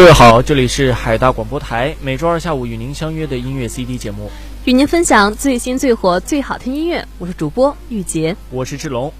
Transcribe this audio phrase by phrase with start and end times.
[0.00, 4.30] 各位好，这里是海大广播台，每周二下午与您相约的音乐 CD 节目，
[4.64, 7.06] 与您分享最新最火最好听音乐。
[7.18, 9.12] 我是主播玉洁，我是志龙。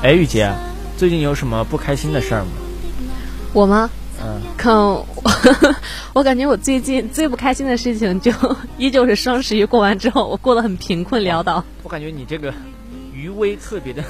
[0.00, 0.48] 哎，玉洁，
[0.96, 2.50] 最近有什么不开心的事儿吗？
[3.52, 3.90] 我吗？
[4.24, 5.04] 嗯，可
[6.12, 8.30] 我 感觉我最近最不开心的事情，就
[8.78, 11.64] 依旧是双十一过完之后，我过得很贫困潦倒。
[11.82, 12.52] 我感觉你这个
[13.12, 14.02] 余威特别的。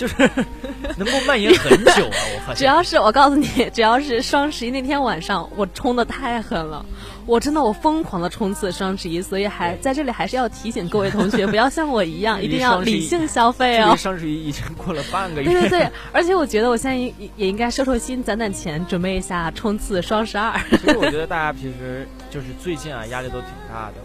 [0.00, 0.14] 就是
[0.96, 2.16] 能够蔓延很久啊！
[2.34, 6.82] 我发现，只要是我告诉你， 只要是双十一那天晚上，我冲的太狠了，
[7.26, 13.94] 我真的我疯狂的冲刺双十一，所以还在这里还是要提醒各位同学， 不要像我一样，一定要理性消费哦。
[13.94, 20.58] 双十一已经过了半个月，对对对，而且我觉得我现在也也应该收收心，攒攒钱，准备一下冲刺双十二。
[20.70, 23.96] 其实我觉得大家平时就是最近啊，压力都挺大的，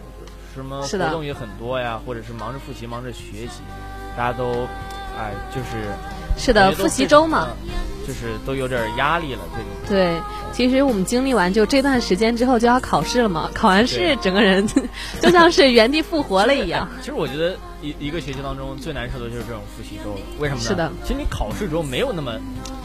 [0.54, 3.62] 什么活动也很多呀，或者是忙着复习，忙着学习，
[4.18, 4.68] 大家都。
[5.18, 5.88] 哎，就是
[6.38, 7.48] 是的，复习周嘛，
[8.08, 9.42] 就是都有点压力了，
[9.88, 10.22] 对对。
[10.52, 14.66] 其实我们经历完就这段时间之后就要考试了嘛，考完试整个人
[15.22, 16.88] 就像是原地复活了一样。
[17.02, 20.68] 其实我觉得一一个学期当中最难受的就是这种复习周了，为什么呢？
[20.68, 22.34] 是的，其实你考试之后没有那么。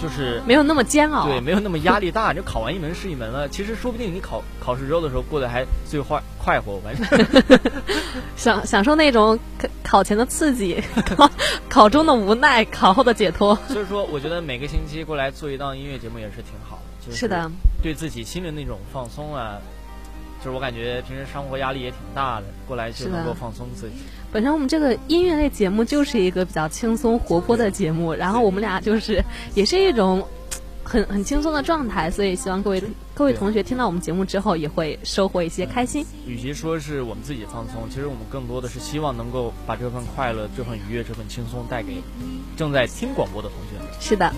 [0.01, 2.33] 就是没有那么煎熬，对，没有那么压力大。
[2.33, 7.27] 就考完一门是一门了，其实说不定你考考试周的时候过得还最快快活，完全
[8.37, 10.83] 享享受那种考考前的刺激，
[11.17, 11.31] 考
[11.69, 13.59] 考中的无奈，考后的解脱。
[13.69, 17.51] 所以说，我觉得每个星期过来做一档音乐节目也是挺好的，是的，
[17.83, 19.59] 对自己心灵那种放松啊。
[20.43, 23.97] 就是我感觉平时生活压力也挺大的，过来就能够放松自己。
[24.33, 29.23] 本身我们这个音乐类节目就是一个比较轻松活泼的节目，然后我们俩就是
[29.55, 30.27] 也是一种
[30.91, 32.83] 很很轻松的状态，所以希望各位
[33.15, 36.05] 各位同学听到我们节目之后也会收获一些开心。
[36.27, 42.03] 与其说是我们自己放松，其实我们更多的是希望能够把这份快乐、这份愉悦、这份轻松带给
[42.57, 43.87] 正在听广播的同学们。
[44.01, 44.35] 是的。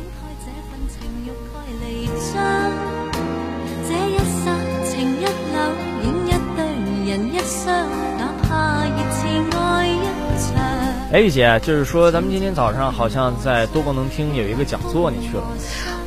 [11.13, 15.45] 哎，玉姐，就是说咱们今天早上好像在多功能厅有一个讲座，你去了？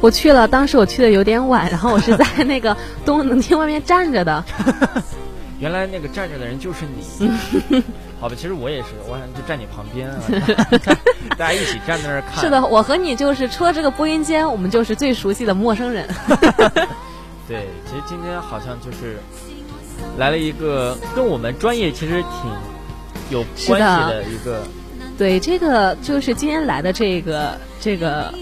[0.02, 4.44] 我去了，当时我去的有点晚，然后我是在 那个多功能厅外面站着的。
[5.62, 7.30] 原来那个站着的人就是你。
[8.20, 10.18] 好吧，其实我也是，我想就站你旁边啊，
[11.38, 12.44] 大家一起站在那儿看。
[12.44, 16.08] 是的，我和你就是除了这个播音间，我们就是最熟悉的陌生人。
[17.48, 19.20] 对，其实今天好像就是
[20.18, 22.52] 来了一个跟我们专业其实挺
[23.30, 24.64] 有关系的一个。
[25.18, 28.34] 对，这个就是今天来的这个这个，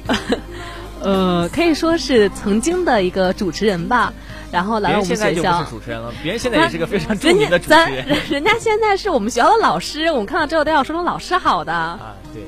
[1.02, 4.12] 呃，可以说是曾经的一个主持人吧。
[4.52, 5.26] 然后来我们学校。
[5.26, 8.06] 现在就不是主持人了，别人现在也是个非常著名的主持人。
[8.30, 11.74] 人家现在是我们学校的老师，我们看到之后都要说声老师好的。
[11.74, 12.44] 啊，对。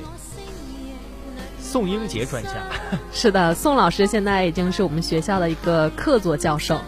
[1.60, 2.50] 宋英杰专家。
[3.12, 6.80] 是的，宋老师现在已经是我们学校的一个客座教授。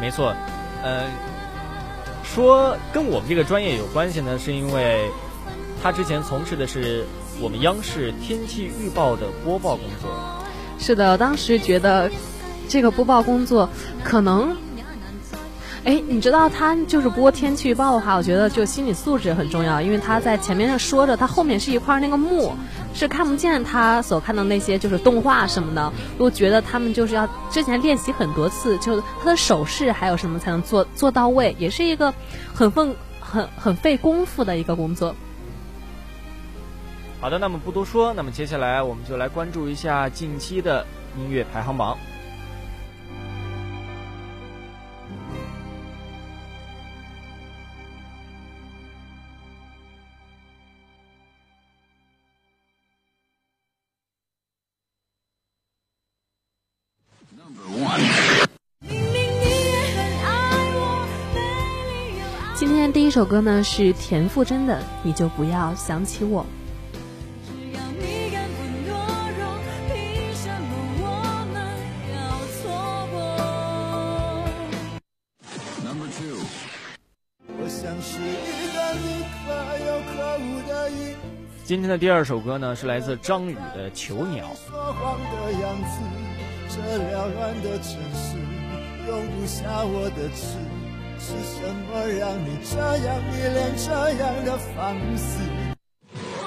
[0.00, 0.34] 没错，
[0.82, 1.04] 呃，
[2.22, 5.10] 说跟我们这个专业有关系呢，是因为。
[5.86, 7.04] 他之前从事的是
[7.40, 10.10] 我们央视天气预报的播报工作。
[10.80, 12.10] 是的，当时觉得
[12.68, 13.68] 这个播报工作
[14.02, 14.56] 可能，
[15.84, 22.52] 哎，你知道他就是播天气预报的话，我觉得就心理素质很重要，因为他在前面说着，他后面是一块那个幕，
[22.92, 25.92] 是看不见他所看到那些就是动画什么的。
[26.18, 32.12] 我觉得他们就是要之前练习很多次，就他的手势还有什么才能做做到位，也是一个
[32.52, 35.14] 很费很很费功夫的一个工作。
[37.26, 40.86] 好的，那么不多说，那么接下来我们就来关注一下近期的
[41.18, 41.98] 音乐排行榜。
[62.54, 66.42] 今天第一首歌呢是田馥甄的《你就不要想起我》。
[81.66, 84.46] 今天的第二首歌呢，是来自张宇的《囚鸟》。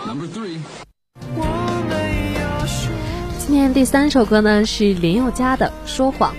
[0.08, 0.60] Number three
[3.40, 6.34] 今天第三首歌呢是林宥嘉的《说谎》。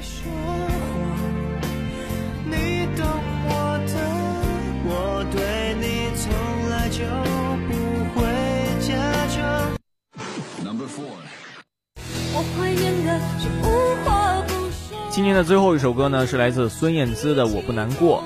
[15.11, 18.23] 今天的最后一首歌呢，是来自孙燕姿的《我不难过》。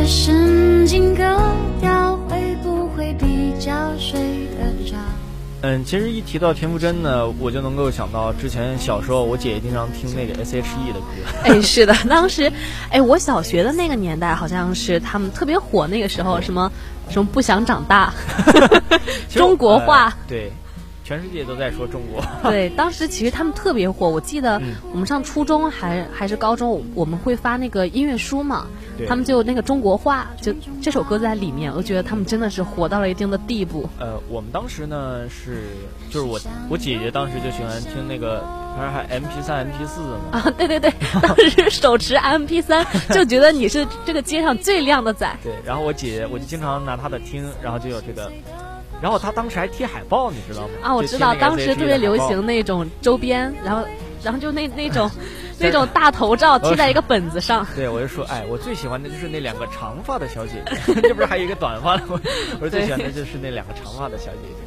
[0.00, 1.22] 的神经割
[1.78, 4.18] 掉，会不会比较睡
[4.56, 4.96] 得着？
[5.60, 11.06] 嗯，其实一提到田馥甄呢，我就能够想到之前小时候我姐姐经常听那个 S.H.E 的歌。
[11.44, 12.50] 哎，是的，当时，
[12.88, 16.72] 哎，我小学的那个年代，好像是他们特别火，那个时候什么
[17.10, 18.14] 什么不想长大，
[19.28, 20.50] 中国话，对。
[21.10, 22.22] 全世界都在说中国。
[22.48, 24.08] 对，当时其实他们特别火。
[24.08, 24.62] 我记得
[24.92, 28.68] 我们上初中还还是高中，我们会发那个音乐书嘛，
[29.08, 31.74] 他们就那个中国话，就这首歌在里面。
[31.74, 33.88] 我觉得他们真的是火到了一定的地步。
[33.98, 35.64] 呃，我们当时呢是，
[36.10, 38.44] 就是我我姐姐当时就喜欢听那个，
[38.76, 40.38] 反正还 M P 三 M P 四嘛。
[40.38, 45.36] 啊，对对对， 当时手持 M P 三，就觉得你是这个街上最靓的仔。
[45.42, 48.30] 对，然后我姐我就经常拿她的听，然后就有这个。
[49.02, 50.74] 然后他当时还贴海报，你知道吗？
[50.82, 53.84] 啊，我知道，当时特别流行那种周边，然后，
[54.22, 55.10] 然后就那那种，
[55.58, 57.66] 那种大头照贴在一个本子上。
[57.74, 62.20] 对，我就说，哎，我最喜欢的就是那两个长发的小姐姐， 这不是还有一个短发的吗？
[62.60, 64.64] 我说最喜欢的就是那两个长发的小姐姐。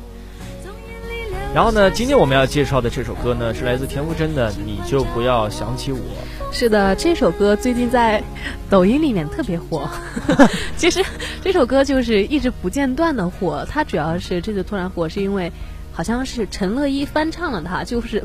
[1.53, 5.99] 然后呢，今天我们要介绍的这首歌呢，是来自田馥甄的《你就不要想起我》。
[6.53, 8.23] 是的，这首歌最近在
[8.69, 9.89] 抖音里面特别火。
[10.77, 11.03] 其实
[11.41, 15.51] 这首歌就是一直不间断的火，它主要是这次突然火，是因为
[15.91, 18.23] 好像是陈乐一翻唱了它，就是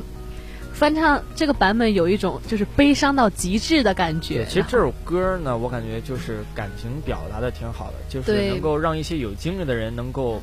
[0.74, 4.44] 翻唱这个版本有一种就是悲伤到极致的感觉。
[4.44, 10.42] 其实这首歌呢，我感觉就是感情表达的挺好的，就是能够让一些有经历的人能够。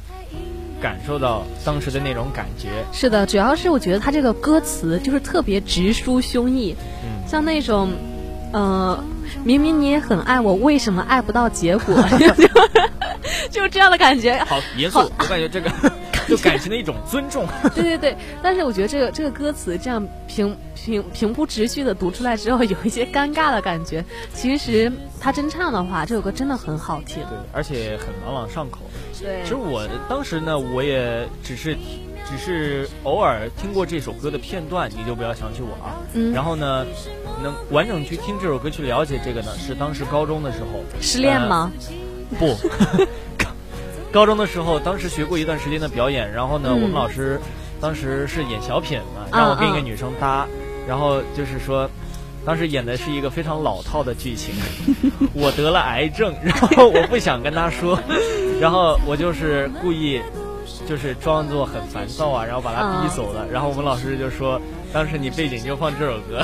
[0.81, 7.91] 感受到当时的那种感觉是的，主要是我觉得他这个歌词就是特别直抒胸臆，嗯，像那种，
[8.53, 9.03] 呃，
[9.43, 11.95] 明明你也很爱我，为什么爱不到结果？
[13.49, 14.37] 就这样的感觉。
[14.47, 15.71] 好严肃，我感觉这个
[16.29, 17.45] 就感情的一种尊重。
[17.75, 24.03] 对对对，但是我觉得这个这个歌词这样平平平铺直叙的读出来之后，有一些尴尬的感觉。
[24.33, 28.79] 其实他真唱的话，这首歌真的很好听，对，而且很朗朗上口。
[29.21, 31.75] 对，其实我当时呢，我也只是，
[32.29, 35.95] 只是偶尔听过这首歌的片段，你就不要想起我啊。
[36.13, 36.33] 嗯。
[36.33, 36.85] 然后呢，
[37.41, 40.83] 能完整去听这首歌去了解这个呢，是当时高中的时候。
[40.99, 41.71] 失恋吗？
[42.39, 42.55] 不，
[44.15, 47.37] 高中的时候，当时学过一段时间的表演，然后呢，我们老师
[47.81, 50.47] 当时是演小品嘛，让我跟一个女生搭，
[50.87, 51.89] 然后就是说。
[52.45, 54.53] 当时演的是一个非常老套的剧情，
[55.33, 57.99] 我得了癌症，然后我不想跟她说，
[58.61, 60.21] 然后我就是故意，
[60.87, 63.45] 就是装作很烦躁啊，然后把他逼走了。
[63.51, 64.59] 然后我们老师就说，
[64.93, 66.41] 当时你背景就放这首歌。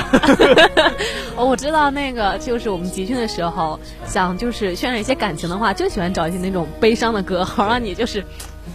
[1.36, 8.24] 哦，我知道那个就是我们集训的时候，想就是渲染一些感情的话，就喜欢找一些那种悲伤的歌，好让你就是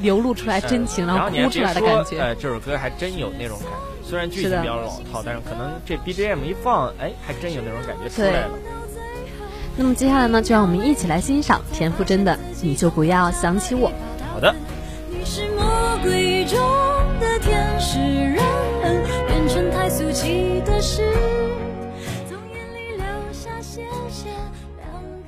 [0.02, 2.20] 流露出来真情，然后哭出来的感觉。
[2.20, 4.08] 哎，这首歌还真有那种感觉。
[4.08, 8.50] 虽然剧情比较老套，但是可能这 BGM 一放，哎，还真有那种感觉出来了。
[9.76, 13.90] 那么接下来呢，就让我们一起来欣赏田馥甄的《你就不要想起我》。
[14.32, 14.54] 好的。
[15.28, 16.56] 是魔鬼中
[17.18, 18.36] 的天使，人
[18.80, 21.02] 们变成太俗气的事，
[22.28, 24.30] 从眼里流下，谢谢
[24.78, 24.88] 两
[25.24, 25.25] 个。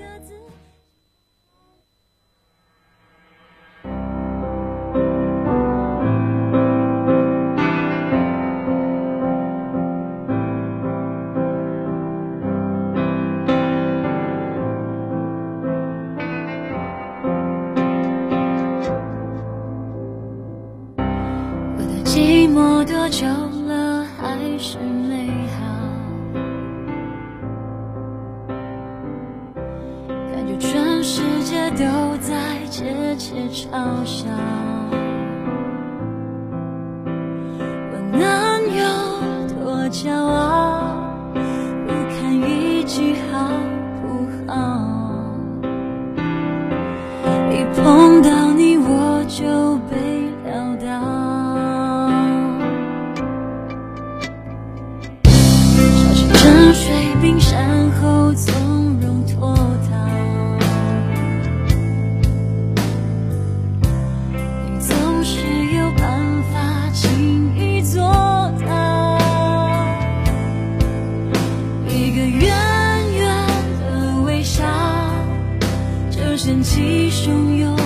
[76.78, 77.76] 起汹涌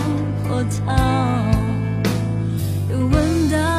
[0.46, 0.94] 波涛，
[2.90, 3.71] 又闻到。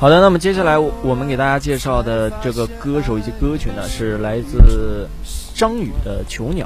[0.00, 5.06] 好的，那么接下来我们给大家介绍的这个歌手以及歌曲呢，是来自
[5.54, 6.64] 张宇的《囚鸟》。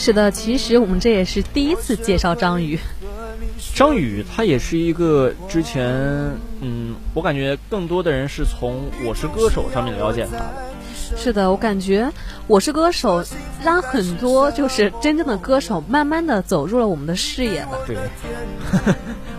[0.00, 2.78] 是的，其实我们这也是第一次介绍张宇。
[3.74, 5.84] 张宇他也是一个之前，
[6.60, 8.74] 嗯，我感觉更多的人是从
[9.04, 10.54] 《我是歌手》上面了解他的。
[11.16, 12.04] 是的，我感觉
[12.46, 13.20] 《我是歌手》
[13.64, 17.78] 让很多就是真正的歌手慢慢的走入了我们的视野了。
[17.84, 17.96] 对，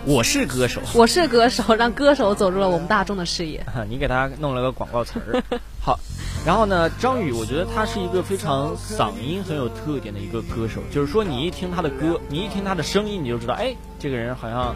[0.08, 3.62] 我是歌手，我是歌手，让歌手走入了我们大众的视野。
[3.90, 5.42] 你给他弄了个广告词儿。
[5.84, 6.00] 好，
[6.46, 14.74] 然后呢，张宇，我觉得他是一个非常嗓音很有特点的一个歌手，就是说你一听他的歌，你一听他的声音，你就知道，哎，这个人好像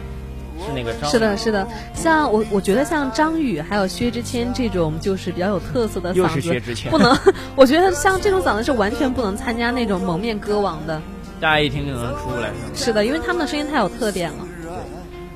[0.59, 1.09] 是那个张。
[1.09, 7.17] 是的，是的，像我，我觉得像张宇还有薛之谦这种就是比较有特色的嗓子，又是薛之谦，不能，
[7.55, 11.01] 我觉得像这种嗓子是完全不能参加那种蒙面歌王的。
[11.41, 12.51] 大家一听就能出来。
[12.75, 14.47] 是的，因为他们的声音太有特点了。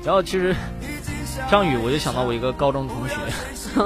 [0.04, 0.54] 然后其实
[1.50, 3.14] 张宇，我就想到我一个高中同学，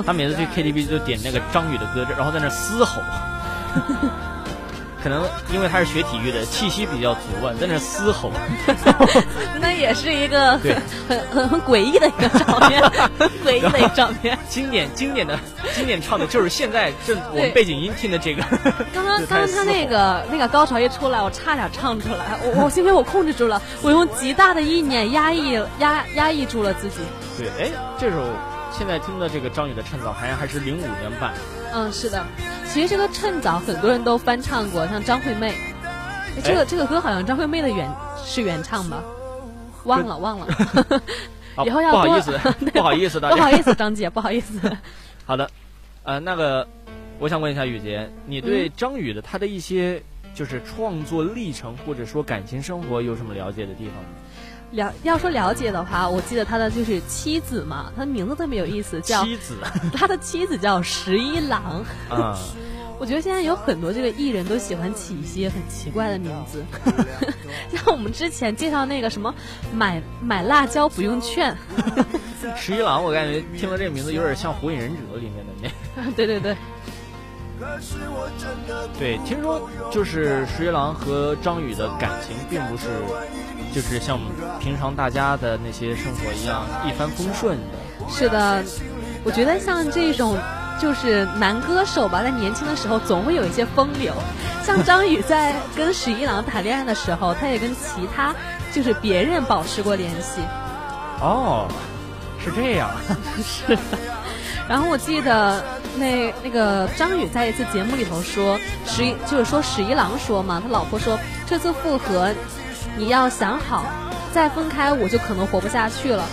[0.06, 3.02] 他每次去 KTV 就点那个张宇的歌，然后在那嘶吼。
[5.02, 8.30] 可能因为他是学体育的，气息比较足啊，在那嘶吼。
[9.60, 10.76] 那也是一个很
[11.08, 12.80] 很很很诡异的一个场面，
[13.18, 14.38] 很诡异的一个场面。
[14.48, 15.38] 经典经典的
[15.74, 18.42] 经典唱的就是现在正我们背景音听的这个。
[18.94, 26.96] 刚刚刚刚他那个那个高潮一出来，我差点唱出来，我我幸亏我控制住了，我用极大的意念压抑压压抑住了自己。
[27.38, 28.16] 对，哎，这首
[28.70, 31.32] 现在听的这个张宇的《趁早》，好像还是零五年版。
[31.74, 32.24] 嗯，是的，
[32.72, 35.52] 其实这个《趁早》很多人都翻唱过，像张惠妹。
[36.42, 37.86] 这个这个歌好像张惠妹的原
[38.24, 39.04] 是原唱吧？
[39.84, 40.46] 忘了忘了。
[41.66, 42.38] 以后要不好意思，
[42.72, 44.58] 不好意思，大家不好意思，张姐，不好意思。
[45.26, 45.50] 好的，
[46.02, 46.66] 呃，那个，
[47.18, 50.02] 我想问一下雨杰，你对张宇的他的一些
[50.34, 54.08] 就是创作历程或者说感情生活有什么了解的地方吗？
[54.72, 59.56] 了要说了解的话，我记得他的就是妻子嘛，他的名字特别有意思，叫妻子，
[59.94, 61.84] 他的妻子叫十一郎。
[62.08, 62.38] 啊，
[62.98, 66.64] 我觉得现在有很多这个艺人都喜欢起一些很奇怪的名字，
[67.70, 69.34] 像我们之前介绍那个什么
[69.74, 71.56] 买买辣椒不用券，
[72.56, 75.52] 十一郎，我感觉听了这个名字有点像《火影忍者》里面的
[75.96, 76.10] 那。
[76.12, 76.56] 对对对。
[78.98, 82.88] 对，听说就是十一郎和张宇的感情，并不是
[83.74, 84.18] 就是像
[84.60, 88.08] 平常大家的那些生活一样一帆风顺的。
[88.08, 88.62] 是的，
[89.24, 90.36] 我觉得像这种
[90.80, 94.12] 就是男歌手吧，在年轻的时候总会有一些风流。
[94.64, 98.34] 像张宇在跟十一郎谈恋爱的时候，他也跟其他
[98.72, 100.40] 就是别人保持过联系。
[101.20, 101.66] 哦，
[102.44, 102.90] 是这样，
[103.42, 103.82] 是的。
[104.68, 105.62] 然后我记得
[105.96, 112.32] 那那个张宇在一次节目里头说，十一就是说十一郎说嘛，他老婆说这次复合，
[112.96, 113.84] 你要想好，
[114.32, 116.24] 再分开我就可能活不下去了。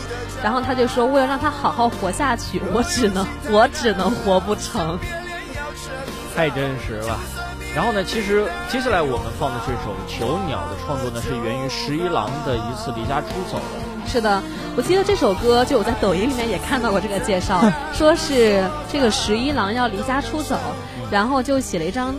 [0.44, 4.98] 然后他就说，为了让他好好活下去，我只能我只能活不成。
[6.36, 7.20] 太真实了。
[7.76, 14.08] 然后呢，其实接下来我们放的这首《囚鸟》的创作呢，是源于十一郎的一次离家出走的。
[14.08, 14.42] 是的，
[14.76, 17.62] 我记得这首歌，就我在抖音里面也看到过这个介绍，
[17.94, 20.58] 说是这个十一郎要离家出走，
[21.12, 22.16] 然后就写了一张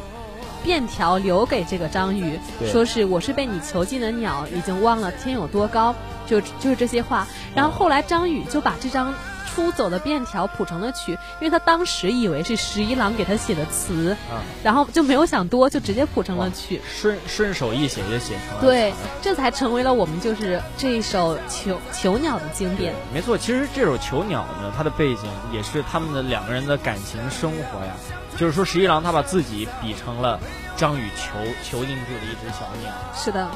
[0.62, 2.38] 便条留给这个张宇，
[2.70, 5.94] 说是我是被你囚禁的鸟，已经忘了天有多高，
[6.26, 7.26] 就就是这些话。
[7.54, 9.14] 然后后来张宇就把这张。
[9.52, 14.16] 出走的便条谱成了曲，因为他当时以为是十一郎给他写的词，
[14.62, 18.60] 然后就没有想多，就直接谱成了曲，顺顺手一写就写成了。
[18.60, 22.94] 对，这才成为了我们就是这一首《囚囚鸟》的经典。
[23.12, 27.92] 没错，其实这首《囚鸟》呢，它的背景也是他们的两个人的感情生活呀。
[28.40, 30.40] 就是说，十一郎他把自己比成了
[30.74, 32.90] 张宇囚囚禁住的一只小鸟。
[33.14, 33.46] 是的。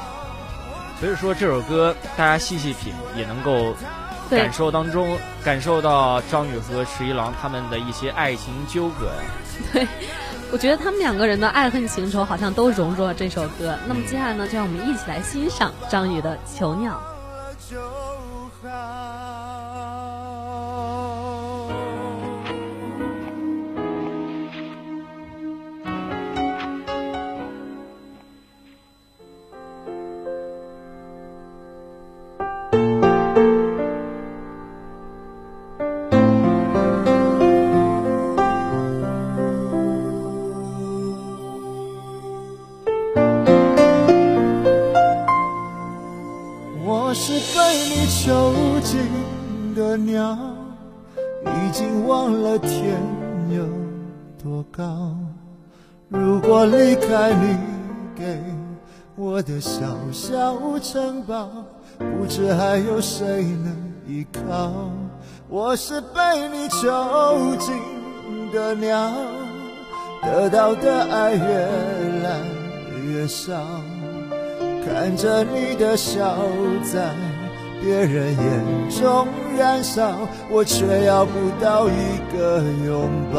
[0.99, 3.75] 所以说这首歌大家细细品也能够。
[4.27, 9.21] 感受当中，感受到张宇和十一郎他们的一些爱情纠葛呀。
[9.71, 9.87] 对，
[10.51, 13.77] 我觉得他们两个人的爱恨情仇好像都融入了这首歌。
[13.87, 16.99] 那么接下来呢，就让我们一起来欣赏张宇的《囚鸟》。
[52.59, 53.01] 天
[53.49, 53.65] 有
[54.43, 55.15] 多高？
[56.07, 57.57] 如果离开你
[58.15, 58.39] 给
[59.15, 61.49] 我的小小城堡，
[61.97, 63.75] 不知还有谁能
[64.07, 64.71] 依靠。
[65.49, 67.73] 我是被你囚禁
[68.51, 69.11] 的鸟，
[70.21, 71.67] 得到的爱越
[72.23, 72.41] 来
[73.07, 73.53] 越少。
[74.85, 76.37] 看着你的笑
[76.83, 77.13] 在
[77.85, 83.37] 别人眼中燃烧，我却要不到一个拥抱。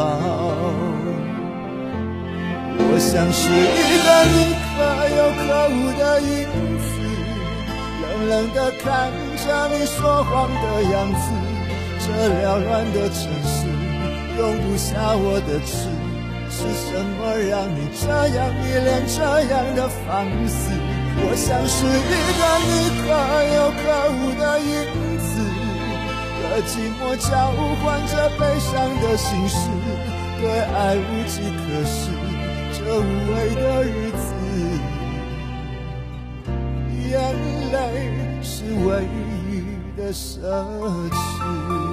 [2.79, 4.79] 我像是一个你可
[5.19, 6.47] 有可无的影
[6.79, 6.87] 子。
[8.03, 9.11] 冷冷的看
[9.43, 11.27] 着你说谎的样子，
[11.99, 12.07] 这
[12.39, 13.67] 缭乱的城市
[14.39, 15.91] 容不下我的痴。
[16.49, 19.19] 是什么让你这样迷恋这
[19.53, 20.71] 样的放肆？
[21.19, 21.89] 我像是一
[22.39, 22.71] 个你
[23.03, 23.05] 可
[23.57, 24.69] 有可无的影
[25.19, 25.29] 子，
[26.43, 27.29] 和寂寞交
[27.83, 29.59] 换着悲伤的心事，
[30.41, 31.99] 对爱无计可施，
[32.73, 33.03] 这无
[33.33, 34.25] 味的日子。
[37.09, 37.13] 眼
[37.73, 37.75] 泪
[38.43, 38.89] 是唯
[39.51, 39.53] 一
[39.97, 40.35] 的奢
[41.11, 41.86] 侈。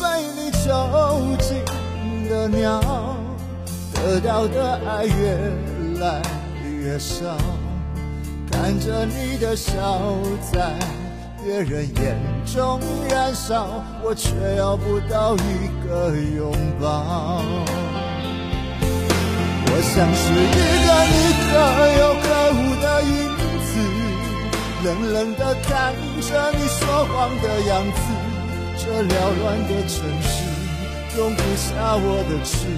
[0.00, 0.04] 被
[0.36, 1.64] 你囚禁
[2.28, 2.80] 的鸟，
[3.94, 5.36] 得到的爱越
[6.00, 6.20] 来
[6.82, 7.36] 越少。
[8.50, 10.00] 看着你的笑
[10.52, 10.74] 在
[11.42, 12.80] 别人眼中
[13.10, 17.42] 燃烧，我却要不到一个拥抱。
[19.68, 21.52] 我像是一个你可
[21.98, 23.12] 有可无的影
[23.66, 23.68] 子，
[24.84, 28.25] 冷冷地看着你说谎的样子。
[28.78, 29.10] 这缭
[29.40, 30.34] 乱的城市
[31.16, 32.68] 容不下我的痴，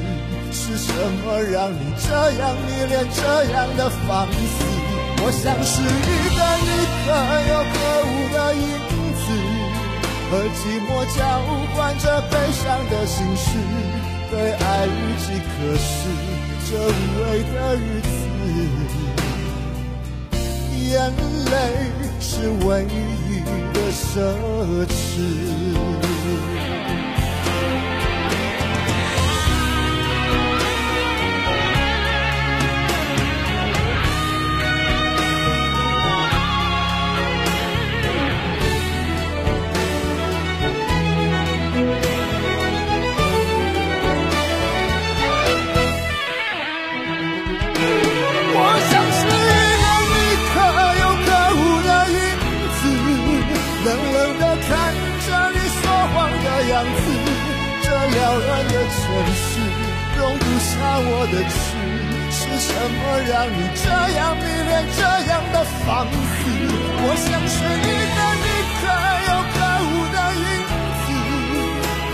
[0.52, 2.06] 是什么让你这
[2.38, 3.20] 样迷恋这
[3.52, 4.64] 样的放肆？
[5.20, 5.84] 我像是一
[6.30, 6.70] 个你
[7.02, 7.06] 可
[7.50, 8.62] 有可无的影
[9.18, 9.26] 子，
[10.30, 11.18] 和寂寞交
[11.74, 13.58] 换着悲伤的心事，
[14.30, 15.90] 对爱无计可施，
[16.70, 18.08] 这无味的日子，
[20.90, 20.94] 眼
[21.50, 21.52] 泪
[22.20, 22.30] 是
[22.64, 22.87] 唯一
[23.98, 26.57] 奢侈。
[61.00, 61.56] 我的痴，
[62.30, 63.87] 是什么让你这
[64.18, 65.56] 样迷恋这样的
[65.87, 66.16] 放肆？
[67.00, 68.46] 我像是一个你
[68.78, 68.84] 可
[69.28, 69.56] 有可
[69.87, 70.44] 无的影
[71.04, 71.08] 子，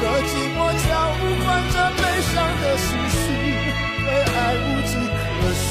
[0.01, 0.89] 和寂寞交
[1.45, 3.17] 换着悲伤的心事，
[4.05, 5.65] 对爱无计可施，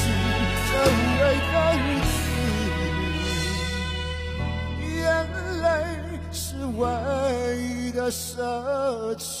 [0.66, 1.22] 这无谓
[1.52, 2.12] 的日子，
[4.98, 5.02] 眼
[5.62, 5.64] 泪
[6.32, 6.42] 是
[6.76, 6.82] 唯
[7.62, 8.34] 一的奢
[9.16, 9.38] 侈。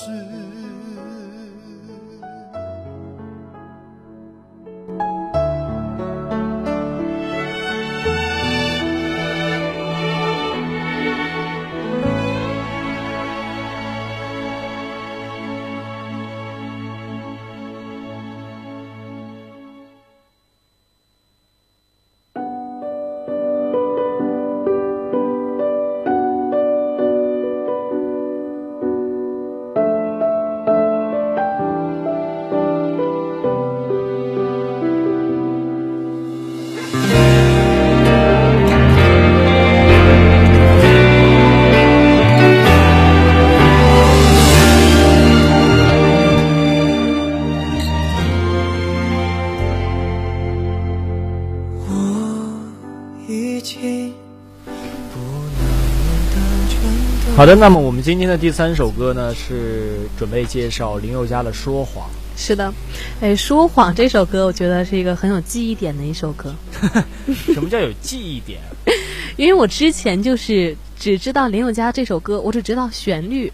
[57.44, 62.08] 好的，那么我们今天的第三首歌呢，是准备介绍林宥嘉的《说谎》。
[62.40, 62.72] 是的，
[63.20, 66.54] 哎，《说谎》这首歌，我觉得是一个很有记忆点的一首歌。
[67.52, 68.62] 什么叫有记忆点？
[69.36, 73.52] 因为我之前就是只知道林宥嘉这首歌，我只知道旋律，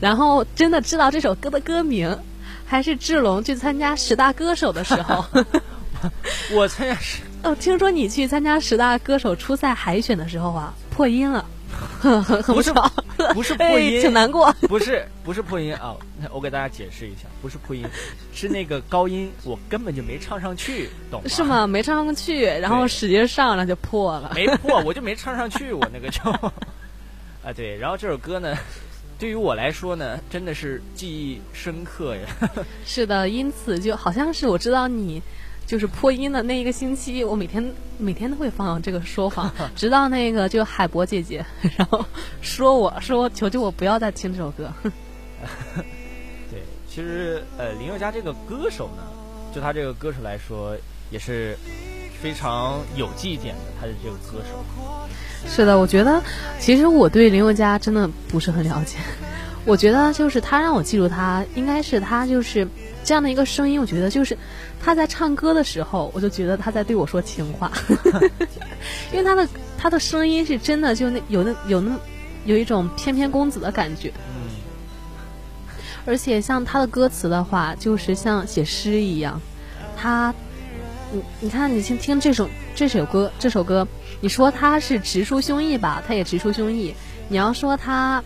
[0.00, 2.18] 然后真的知道这首歌的歌名，
[2.66, 5.24] 还是志龙去参加十大歌手的时候。
[6.50, 11.46] 我参加十哦，听说你去参加十大歌手初赛海选的时候啊，破音了。
[12.04, 12.92] 很 很很不是巧，
[13.32, 14.52] 不是破音， 挺难过。
[14.68, 15.96] 不是不是破音啊！
[16.30, 17.86] 我给大家解释一下，不是破音，
[18.34, 21.28] 是那个高音我根本就没唱上去，懂吗？
[21.28, 21.66] 是吗？
[21.66, 24.30] 没唱上去，然后使劲上了就破了。
[24.34, 27.76] 没破，我就没唱上去，我那个就啊对。
[27.78, 28.54] 然后这首歌呢，
[29.18, 32.22] 对于我来说呢，真的是记忆深刻呀。
[32.84, 35.22] 是的，因此就好像是我知道你。
[35.66, 41.44] 就是破音的那一个星期，我每天每天都会放这个说谎， 直到那个就海博姐姐，
[41.76, 42.04] 然后
[42.40, 44.70] 说我说求求我不要再听这首歌。
[46.50, 49.02] 对，其实呃林宥嘉这个歌手呢，
[49.54, 50.76] 就他这个歌手来说，
[51.10, 51.56] 也是
[52.20, 53.60] 非常有记忆点的。
[53.80, 54.64] 他的这个歌手。
[55.46, 56.22] 是的，我觉得
[56.58, 58.96] 其实我对林宥嘉真的不是很了解。
[59.66, 62.68] 我觉得就是他让我记住他，应该是他就是
[63.04, 63.80] 这样的一个声音。
[63.80, 64.36] 我觉得就是。
[64.82, 67.72] 他在唱歌的时候，我就觉得他在对我说情话，
[69.10, 71.98] 因为他的他的声音是真的，就那有那有那
[72.44, 74.12] 有一种翩翩公子的感觉。
[74.28, 74.44] 嗯。
[76.04, 79.40] 而且像他的歌词的话，就是像写诗一样。
[79.96, 80.34] 他，
[81.10, 83.88] 你你看，你听听这首这首歌，这首歌，
[84.20, 86.02] 你说他是直抒胸臆吧？
[86.06, 86.92] 他也直抒胸臆。
[87.28, 88.22] 你要说他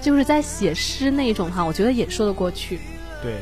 [0.00, 2.78] 就是在写诗那种哈，我觉得也说得过去。
[3.20, 3.34] 对。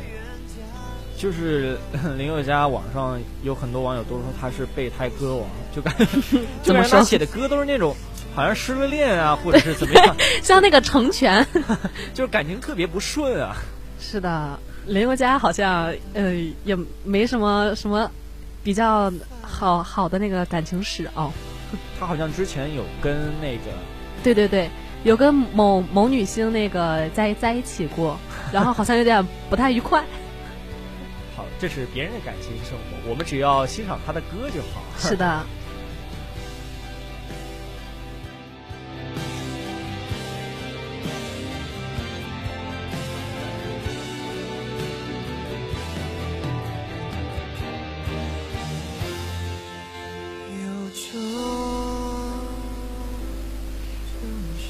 [1.25, 1.79] 就是
[2.19, 6.05] 林宥嘉，网上有很多网友都说他是备胎歌王，就感觉
[6.63, 7.97] 怎么他写的歌都是那种
[8.35, 11.47] 好像失了恋啊，或者是怎么样， 像那个成全，
[12.13, 13.57] 就是感情特别不顺啊。
[13.99, 18.11] 是的，林宥嘉好像呃也没什么什么
[18.63, 19.11] 比较
[19.41, 21.33] 好好的那个感情史哦。
[21.99, 23.73] 他好像之前有跟那个，
[24.23, 24.69] 对对对，
[25.05, 28.19] 有跟某某女星那个在在一起过，
[28.53, 30.05] 然后好像有点不太愉快。
[31.67, 34.83] 这是别人的感情生活，我们只要欣赏他的歌就好。
[34.99, 35.43] 是的。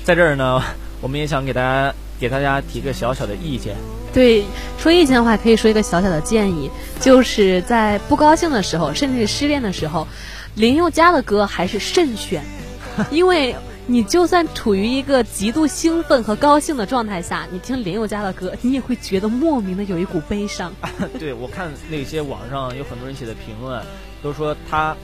[0.05, 0.63] 在这儿呢，
[1.01, 3.77] 我们也想给大家给大家提个小小的意见。
[4.13, 4.45] 对，
[4.79, 10.07] 说意见的话，可以说一个小小的建议，就是在不高兴的时候，甚至是失恋的时候，
[10.55, 12.45] 林宥嘉的歌还是慎选，
[13.11, 20.73] 因为你就算处于一个极度兴奋和高兴的状态下，你听林宥嘉的歌，你也会觉得莫名的有一股悲伤。
[21.19, 23.83] 对，我看那些网上有很多人写的评论，
[24.23, 24.93] 都说他《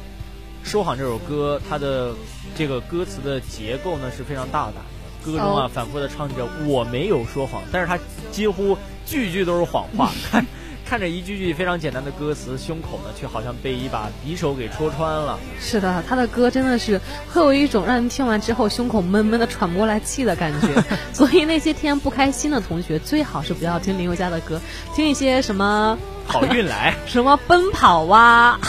[0.62, 2.14] 说谎》这首歌，它的
[2.56, 4.80] 这个歌词的结构呢是非常大胆的，
[5.24, 7.98] 歌中啊反复的唱着“我没有说谎”，但是他
[8.30, 8.76] 几乎。
[9.06, 10.46] 句句都是谎话， 看
[10.86, 15.36] 看着一句句非常简单的歌词，胸口呢却好像被一把匕首给戳穿了。
[15.58, 17.00] 是的，他的歌真的是
[17.32, 20.84] 会有一种让人听完之后胸口闷闷的喘不过来气的感觉。
[21.12, 24.60] 所以那些天不开心的同学，最好是不要听林宥嘉的歌，
[24.94, 28.60] 听一些什么 好运来，什么奔跑哇，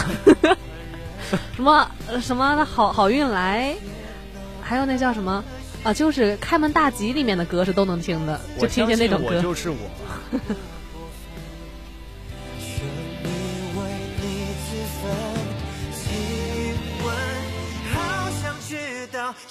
[1.54, 1.88] 什么
[2.20, 3.76] 什么的好好运来，
[4.60, 5.44] 还有那叫什么
[5.82, 9.36] 啊，就是开门大吉里面的歌是都能听的，就听见那种歌。
[9.36, 9.76] 我就是我。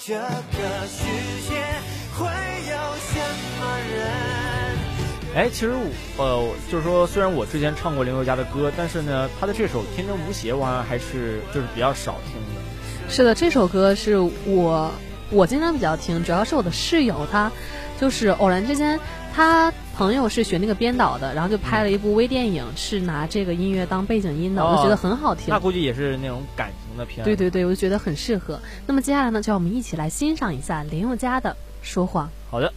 [0.04, 0.20] 这个
[0.88, 1.06] 世
[1.48, 1.64] 界
[2.18, 3.20] 会有什
[3.60, 3.62] 么
[3.94, 4.02] 人？
[5.36, 5.72] 哎，其实
[6.18, 12.62] 我呃，就是说，虽然我之前唱过林宥嘉的歌，但是呢，他的这首《天真无邪》我好像还是就是比较少听的。
[13.10, 14.92] 是的，这首歌是我
[15.32, 17.52] 我经常比较听，主要是我的室友他
[18.00, 19.00] 就是偶然之间，
[19.34, 25.46] 他朋友是学那个编导的，然后就拍了一部微电影，是拿这个音乐当背景音的，我就觉得很好听。
[25.48, 27.24] 那估计也是那种感情的片。
[27.24, 28.60] 对对对，我就觉得很适合。
[28.86, 32.28] 那么接下来呢，就让我们一起来欣赏一下林宥嘉的《说谎》。
[32.50, 32.74] 好的。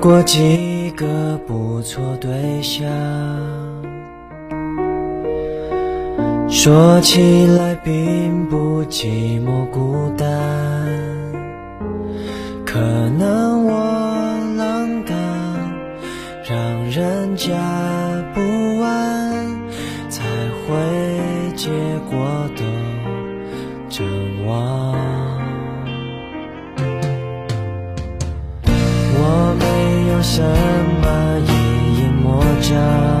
[0.00, 2.88] 过几个不错对象，
[6.48, 10.26] 说起来并不寂寞孤单，
[12.64, 12.78] 可
[13.18, 13.72] 能我
[14.56, 15.16] 浪荡，
[16.48, 17.54] 让人家
[18.34, 18.40] 不
[18.80, 19.46] 安，
[20.08, 20.24] 才
[20.64, 20.76] 会
[21.56, 21.70] 结
[22.08, 22.62] 果都
[23.88, 24.06] 阵
[24.46, 25.17] 亡。
[30.22, 33.17] 什么阴影魔障，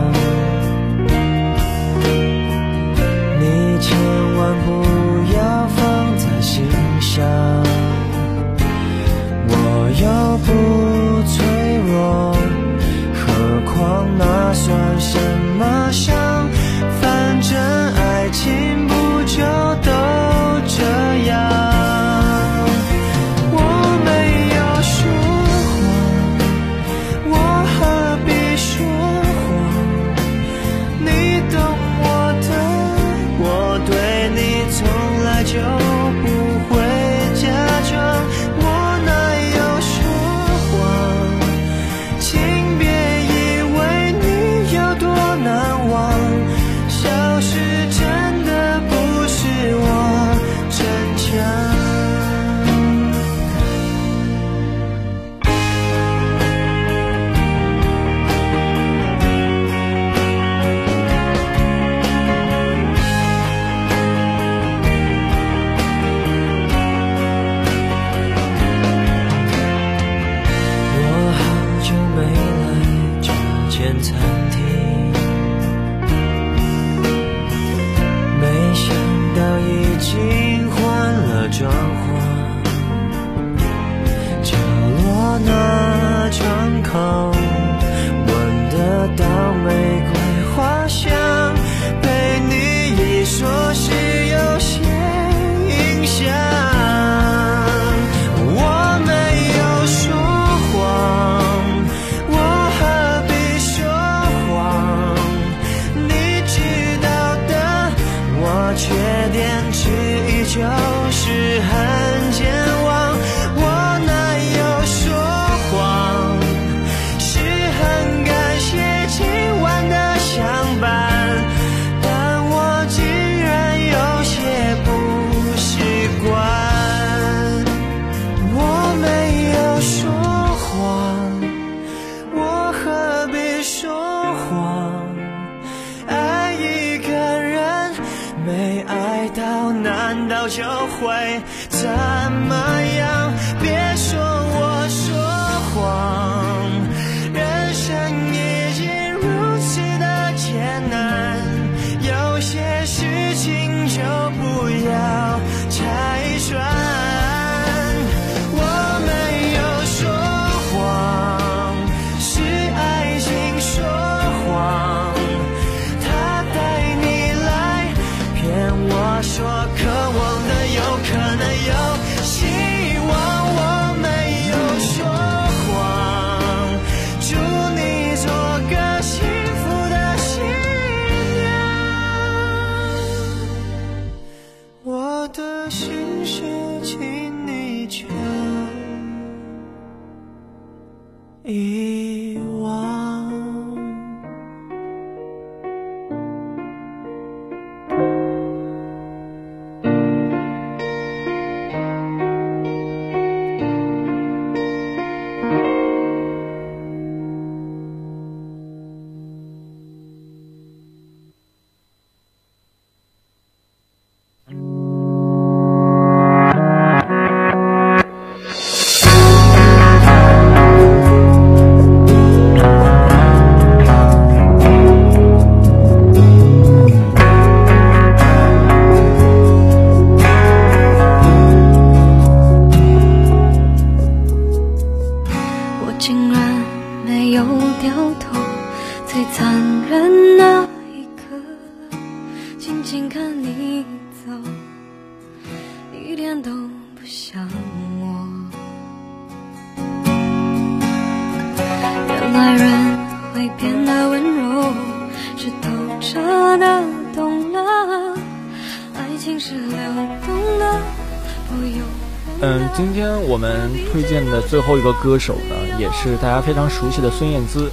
[264.48, 267.70] 最后一个歌手呢，也是大家非常熟悉的孙燕姿。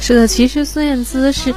[0.00, 1.54] 是的，其实孙燕姿是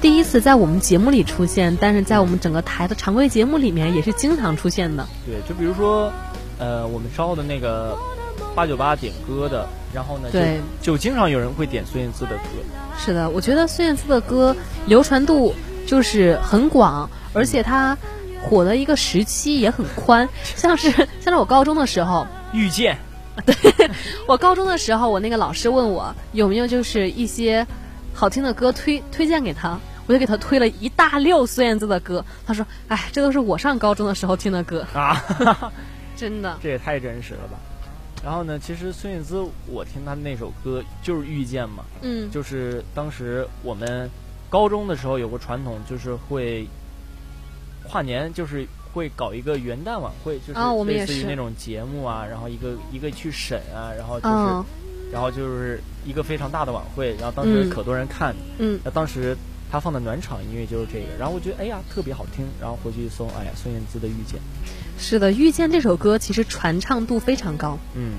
[0.00, 5.06] 第一次在我们节目里出现，但是在我们整个台的常规节目里面也是经常出现的。
[5.24, 6.12] 对，就比如说，
[6.58, 7.96] 呃，我们稍后的那个
[8.54, 12.44] 八九八点歌的，然后呢，就对就经常有人会点孙燕姿的歌。
[12.98, 15.54] 是的，我觉得孙燕姿的歌流传度
[15.86, 17.96] 就是很广，而且她
[18.42, 22.98] 火的一个时期也很宽，像是像是我高中的时候，遇见，
[24.28, 27.66] 我高中的时候，我那个老师问我有没有就是一些
[28.14, 32.24] 好听的歌推推荐给他，我就给他推了一大溜孙燕姿的歌。
[32.46, 35.22] 他说：“哎，这都是我上高中的时候听的歌，啊，
[36.16, 36.56] 真的。
[36.62, 37.58] 这也太真实了吧。
[38.24, 44.08] 然后呢，其实孙燕姿，我听她的那首歌就是《遇见》嘛，”嗯，就是当时我们
[44.48, 46.68] 高中的时候有个传统，就是会
[47.88, 54.64] 跨年，就是会搞一个元旦晚会，就是类似于那种节目啊，然后一个一个去审啊，然后就是、嗯
[55.12, 57.68] 然后就是一个非常大的晚会，然后当时嗯。
[57.68, 59.36] 可多人看，嗯，那当时
[59.70, 64.40] 他放的暖场音乐就是这个，然后我觉得哎呀特别好听，然后回去一搜，哎呀孙燕姿的《遇见》，
[64.98, 67.78] 是的，《遇见》这首歌其实传唱度非常高。
[67.94, 68.14] 嗯，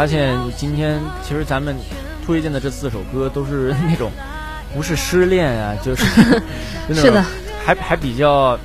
[0.00, 1.76] 发现今天其实咱们
[2.24, 4.10] 推荐的这四首歌都是那种
[4.74, 6.06] 不是失恋啊，就是
[6.94, 7.22] 是的，
[7.62, 8.58] 还还比较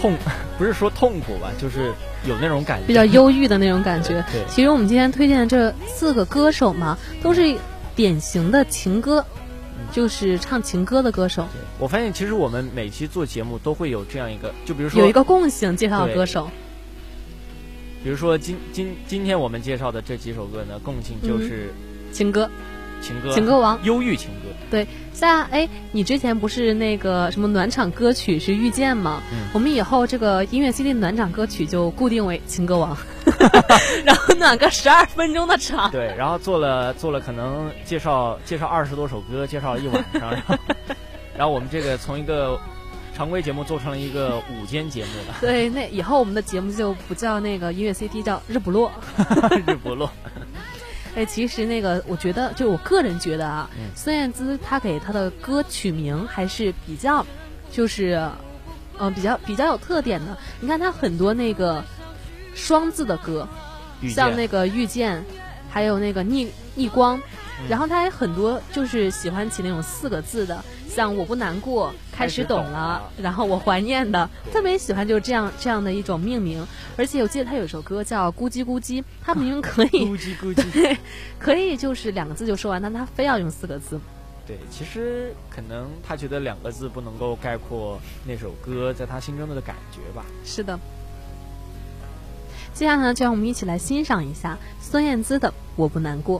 [0.00, 0.16] 痛，
[0.56, 1.92] 不是说痛苦吧，就是
[2.26, 4.24] 有那种感觉，比较忧郁的那种感觉。
[4.32, 4.42] 对。
[4.48, 7.54] 其实我们今天推荐的这四个歌手嘛，都是
[7.94, 9.22] 典型的情歌，
[9.92, 11.46] 就是唱情歌的歌手，
[11.78, 16.50] 我发现其实我们每期做节目都会有这样一个，就比如说有一个共性介绍的歌手。
[18.06, 21.74] 比如说今今今天我们介绍的这几首歌呢，共性就是
[22.12, 22.48] 情歌，
[23.02, 24.48] 情歌，情歌王忧郁情歌。
[24.70, 29.20] 对，像哎，你之前不是那个什么暖场歌曲是《遇见》吗？
[29.32, 32.96] 嗯我们以后这个音乐 CD 暖场歌曲就固定为《情歌王》
[34.06, 35.90] 然后暖个十二分钟的场。
[35.90, 40.54] 对，然后做了做了，可能介绍介绍二十多首歌，介绍了一晚上，然后
[41.36, 42.56] 然后我们这个从一个
[43.16, 48.92] 常规节目做成了一个午间节目了， 对，那以后我们的节目就不叫那个音乐 CD，叫日不落。
[49.66, 50.10] 日不落。
[51.16, 57.24] 哎，其实那个，我觉得，就我个人觉得啊，嗯孙燕姿她给她的歌曲名还是比较，
[57.72, 58.28] 就是，
[58.98, 60.36] 呃，比较比较有特点的。
[60.60, 61.82] 你看她很多那个
[62.54, 63.48] 双字的歌，
[64.10, 65.24] 像那个遇见，
[65.70, 67.22] 还有那个逆逆光，嗯
[67.68, 76.66] 然后他还很多就是喜欢起那种四个字的，像我不难过，开始懂了然后我怀念的，特别喜欢就是这样这样的一种命名。
[76.96, 80.96] 而且我记得他有首歌叫《咕叽咕叽》，他明明可以 咕叽咕叽。
[81.38, 83.98] 可以就是两个字就说完，但他非要用四个字。
[84.46, 90.24] 对，其实可能他觉得两个字不能够概括那首歌在他心中的感觉吧。
[90.44, 90.78] 是的。
[92.72, 96.38] 接下来呢，就让我们一起来欣赏一下孙燕姿的《我不难过》。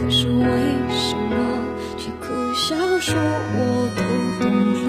[0.00, 0.34] 可是为
[0.88, 1.36] 什么
[1.98, 3.58] 却苦笑说我
[3.96, 4.00] 都
[4.42, 4.88] 懂了？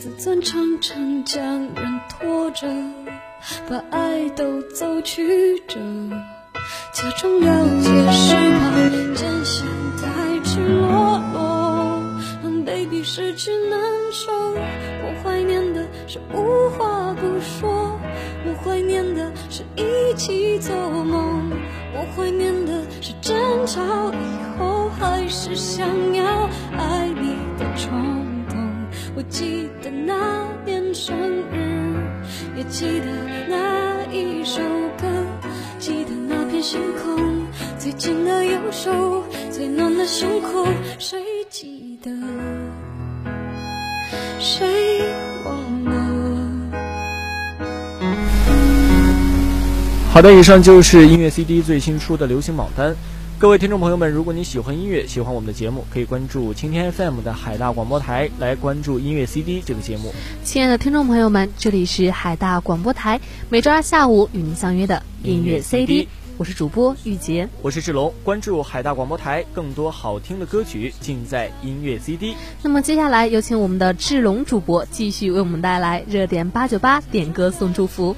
[0.00, 2.66] 自尊常常将人拖着，
[3.68, 5.78] 把爱都走曲折。
[6.94, 8.70] 假装了解是怕
[9.14, 9.66] 渐陷
[9.98, 12.02] 太赤裸裸，
[12.42, 13.78] 让 baby 失去难
[14.10, 14.32] 受。
[14.54, 17.98] 我怀念的是无话不说，
[18.46, 21.50] 我怀念的是一起做梦，
[21.94, 22.61] 我怀念的
[23.22, 23.34] 争
[23.68, 23.80] 吵
[24.12, 26.24] 以后还是想要
[26.76, 27.88] 爱你的冲
[28.48, 28.58] 动。
[29.14, 31.16] 我记得那年生
[31.52, 31.94] 日，
[32.56, 33.06] 也记得
[33.48, 34.60] 那一首
[35.00, 35.06] 歌，
[35.78, 37.46] 记得那片星空，
[37.78, 40.66] 最紧的右手，最暖的胸口，
[40.98, 42.10] 谁记得？
[44.40, 45.04] 谁
[45.44, 45.92] 忘了？
[50.12, 52.92] 好的，以上就是音乐 CD 最新出的流行榜单。
[53.42, 60.14] 各位听众朋友们，如果你喜欢音乐，喜欢我们的节目，可以关注青天 FM 的海大广播台来关注音乐 CD 这个节目。
[60.44, 66.06] 亲爱的听众朋友们，这里是海大广播台，每周二下午与您相约的音乐 CD，
[66.38, 67.48] 我是主播玉洁。
[67.62, 72.36] 我是志龙，关注海大广播台，更多好听的歌曲尽在音乐 CD。
[72.62, 78.14] 那么接下来有请我们的志龙主播继续为我们带来热点八九八点歌送祝福。